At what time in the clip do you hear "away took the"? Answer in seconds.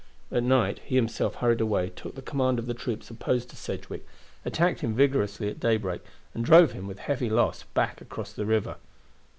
1.61-2.23